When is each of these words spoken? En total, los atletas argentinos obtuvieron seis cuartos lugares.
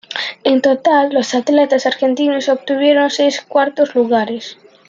En 0.43 0.63
total, 0.63 1.11
los 1.13 1.35
atletas 1.35 1.85
argentinos 1.85 2.49
obtuvieron 2.49 3.11
seis 3.11 3.39
cuartos 3.47 3.93
lugares. 3.93 4.57